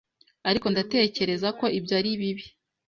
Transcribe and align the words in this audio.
Ariko 0.49 0.65
ndatekereza 0.73 1.47
ko 1.59 1.65
ibyo 1.77 1.93
ari 1.99 2.11
bibi 2.19 2.45